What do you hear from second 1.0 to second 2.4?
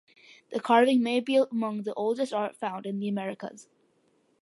may be among the oldest